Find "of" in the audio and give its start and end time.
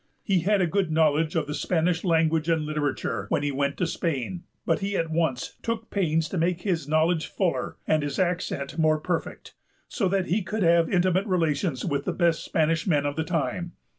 1.35-1.45, 13.05-13.15